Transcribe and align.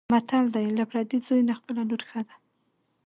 متل 0.13 0.45
دی: 0.55 0.65
له 0.77 0.83
پردي 0.91 1.17
زوی 1.27 1.41
نه 1.49 1.53
خپله 1.59 1.81
لور 1.89 2.01
ښه 2.09 2.21
ده. 2.27 2.35